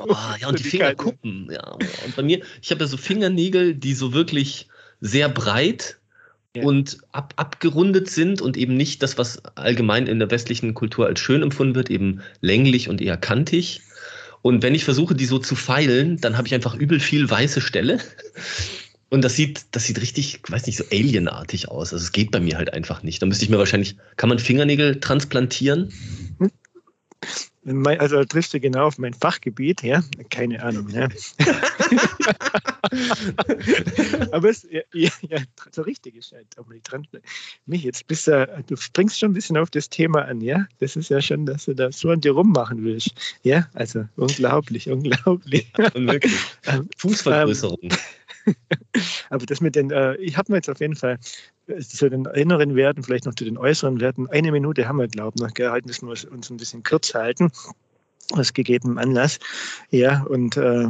Oh, 0.01 0.17
ja, 0.41 0.49
und 0.49 0.59
die 0.59 0.65
Fingerkuppen. 0.65 1.51
Ja. 1.53 1.73
Und 1.73 2.17
bei 2.17 2.23
mir, 2.23 2.41
ich 2.63 2.71
habe 2.71 2.81
ja 2.81 2.87
so 2.87 2.97
Fingernägel, 2.97 3.75
die 3.75 3.93
so 3.93 4.15
wirklich 4.15 4.67
sehr 5.03 5.29
breit 5.29 5.99
ja. 6.57 6.63
und 6.63 6.99
ab, 7.13 7.35
abgerundet 7.37 8.09
sind 8.09 8.41
und 8.41 8.57
eben 8.57 8.77
nicht 8.77 9.03
das, 9.03 9.19
was 9.19 9.45
allgemein 9.57 10.07
in 10.07 10.19
der 10.19 10.31
westlichen 10.31 10.73
Kultur 10.73 11.07
als 11.07 11.21
schön 11.21 11.43
empfunden 11.43 11.75
wird, 11.75 11.91
eben 11.91 12.23
länglich 12.41 12.89
und 12.89 13.03
eher 13.03 13.19
kantig. 13.19 13.83
Und 14.43 14.63
wenn 14.63 14.75
ich 14.75 14.85
versuche, 14.85 15.15
die 15.15 15.27
so 15.27 15.39
zu 15.39 15.55
feilen, 15.55 16.21
dann 16.21 16.37
habe 16.37 16.49
ich 16.49 16.55
einfach 16.55 16.75
übel 16.75 16.99
viel 16.99 17.31
weiße 17.31 17.61
Stelle. 17.61 18.01
Und 19.13 19.21
das 19.21 19.37
sieht, 19.37 19.67
das 19.73 19.85
sieht 19.85 20.01
richtig, 20.01 20.41
weiß 20.49 20.67
nicht, 20.67 20.79
so 20.79 20.85
alienartig 20.91 21.69
aus. 21.69 21.93
Also 21.93 22.03
es 22.03 22.13
geht 22.13 22.31
bei 22.31 22.41
mir 22.41 22.57
halt 22.57 22.73
einfach 22.73 23.03
nicht. 23.03 23.21
Da 23.21 23.27
müsste 23.27 23.45
ich 23.45 23.51
mir 23.51 23.59
wahrscheinlich, 23.59 23.99
kann 24.17 24.31
man 24.31 24.39
Fingernägel 24.39 25.01
transplantieren? 25.01 25.93
Also 27.85 28.25
triffst 28.25 28.55
du 28.55 28.59
genau 28.59 28.87
auf 28.87 28.97
mein 28.97 29.13
Fachgebiet, 29.13 29.83
ja? 29.83 30.03
Keine 30.31 30.63
Ahnung, 30.63 30.89
ja. 30.89 31.11
Aber 34.33 34.49
es 34.49 34.67
ja, 34.71 34.81
ja, 34.93 35.11
so 35.71 35.83
richtig 35.83 36.17
ist 36.17 36.33
halt 36.33 36.59
auch 36.59 36.69
nicht 36.69 36.91
dran. 36.91 37.07
Mich 37.67 37.83
jetzt 37.83 38.07
bist 38.07 38.29
du, 38.29 38.65
du 38.67 38.77
springst 38.77 39.19
schon 39.19 39.33
ein 39.33 39.35
bisschen 39.35 39.59
auf 39.59 39.69
das 39.69 39.91
Thema 39.91 40.25
an, 40.25 40.41
ja? 40.41 40.67
Das 40.79 40.97
ist 40.97 41.11
ja 41.11 41.21
schon, 41.21 41.45
dass 41.45 41.67
du 41.67 41.75
da 41.75 41.93
so 41.93 42.09
an 42.09 42.23
dir 42.23 42.33
rummachen 42.33 42.83
willst. 42.83 43.11
Ja, 43.43 43.69
also 43.75 44.09
unglaublich, 44.17 44.89
unglaublich. 44.89 45.71
Ähm, 46.65 46.89
Fußvergrößerung. 46.97 47.91
Aber 49.31 49.47
das 49.47 49.61
mit 49.61 49.75
den, 49.75 49.91
äh, 49.91 50.17
ich 50.17 50.37
habe 50.37 50.53
mir 50.53 50.59
jetzt 50.59 50.69
auf 50.69 50.81
jeden 50.81 50.97
Fall 50.97 51.19
äh, 51.67 51.81
zu 51.81 52.09
den 52.09 52.27
inneren 52.27 52.77
Werten, 52.77 53.03
vielleicht 53.03 53.27
noch 53.27 53.35
zu 53.35 53.45
den 53.45 53.59
äußeren 53.59 54.01
Werten, 54.01 54.29
eine 54.29 54.53
Minute 54.53 54.87
haben 54.87 54.99
wir, 54.99 55.09
glaube 55.09 55.33
ich, 55.37 55.43
noch 55.43 55.55
gehalten, 55.55 55.89
müssen 55.89 56.09
wir 56.09 56.33
uns 56.33 56.51
ein 56.51 56.57
bisschen 56.57 56.83
kurz 56.83 57.15
halten, 57.15 57.51
aus 58.33 58.53
gegebenem 58.53 58.99
Anlass. 58.99 59.39
Ja, 59.91 60.23
und 60.25 60.57
äh, 60.57 60.87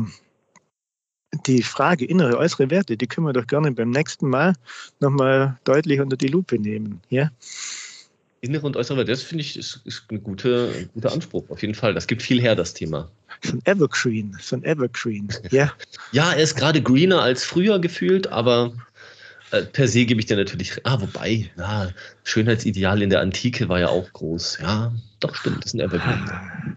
die 1.46 1.62
Frage 1.62 2.04
innere, 2.04 2.36
äußere 2.36 2.70
Werte, 2.70 2.96
die 2.96 3.06
können 3.06 3.26
wir 3.26 3.32
doch 3.32 3.46
gerne 3.46 3.72
beim 3.72 3.90
nächsten 3.90 4.28
Mal 4.28 4.54
nochmal 5.00 5.58
deutlich 5.64 6.00
unter 6.00 6.16
die 6.16 6.28
Lupe 6.28 6.58
nehmen. 6.58 7.00
Ja? 7.08 7.30
Innere 8.40 8.66
und 8.66 8.76
äußere 8.76 8.98
Werte, 8.98 9.12
das 9.12 9.22
finde 9.22 9.42
ich 9.42 9.56
ist, 9.56 9.80
ist 9.84 10.04
ein, 10.10 10.22
guter, 10.22 10.68
ein 10.68 10.90
guter 10.92 11.12
Anspruch, 11.12 11.48
auf 11.48 11.62
jeden 11.62 11.74
Fall. 11.74 11.94
Das 11.94 12.06
gibt 12.06 12.22
viel 12.22 12.40
her, 12.40 12.54
das 12.54 12.74
Thema. 12.74 13.10
So 13.44 13.56
ein 13.56 13.62
Evergreen, 13.64 14.36
so 14.40 14.56
ein 14.56 14.64
Evergreen, 14.64 15.28
ja. 15.50 15.72
ja, 16.12 16.32
er 16.32 16.42
ist 16.42 16.54
gerade 16.54 16.80
greener 16.80 17.20
als 17.20 17.44
früher 17.44 17.80
gefühlt, 17.80 18.28
aber 18.28 18.72
äh, 19.50 19.62
per 19.62 19.88
se 19.88 20.04
gebe 20.04 20.20
ich 20.20 20.26
dir 20.26 20.36
natürlich. 20.36 20.74
Ah, 20.84 21.00
wobei, 21.00 21.50
ja, 21.56 21.90
Schönheitsideal 22.24 23.02
in 23.02 23.10
der 23.10 23.20
Antike 23.20 23.68
war 23.68 23.80
ja 23.80 23.88
auch 23.88 24.12
groß. 24.12 24.58
Ja, 24.62 24.92
doch, 25.20 25.34
stimmt, 25.34 25.58
das 25.58 25.66
ist 25.66 25.74
ein 25.74 25.80
Evergreen. 25.80 26.30
Ah. 26.30 26.76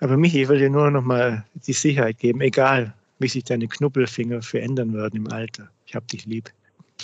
Aber 0.00 0.16
Michi, 0.16 0.42
ich 0.42 0.48
will 0.48 0.58
dir 0.58 0.70
nur 0.70 0.90
noch 0.90 1.02
mal 1.02 1.44
die 1.66 1.72
Sicherheit 1.72 2.18
geben, 2.18 2.40
egal 2.40 2.92
wie 3.20 3.28
sich 3.28 3.44
deine 3.44 3.68
Knubbelfinger 3.68 4.42
verändern 4.42 4.92
werden 4.92 5.16
im 5.16 5.32
Alter. 5.32 5.70
Ich 5.86 5.94
hab 5.94 6.06
dich 6.08 6.26
lieb. 6.26 6.50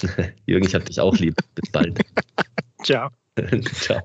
Jürgen, 0.46 0.66
ich 0.66 0.74
hab 0.74 0.84
dich 0.84 1.00
auch 1.00 1.16
lieb. 1.16 1.36
Bis 1.54 1.70
bald. 1.70 1.98
Ciao. 2.82 3.10
Ciao. 3.72 4.02